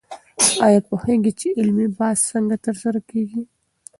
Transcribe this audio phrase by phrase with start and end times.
[0.65, 3.41] آیا پوهېږئ چې علمي بحث څنګه ترسره کېږي؟